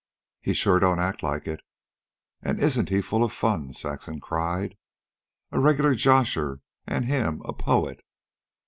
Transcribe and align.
"He 0.41 0.55
sure 0.55 0.79
don't 0.79 0.97
act 0.97 1.21
like 1.21 1.45
it." 1.47 1.61
"And 2.41 2.59
isn't 2.59 2.89
he 2.89 3.01
full 3.01 3.23
of 3.23 3.31
fun!" 3.31 3.71
Saxon 3.71 4.19
cried. 4.19 4.75
"A 5.51 5.59
regular 5.59 5.93
josher. 5.93 6.61
An' 6.87 7.03
HIM! 7.03 7.43
a 7.45 7.53
POET!" 7.53 7.99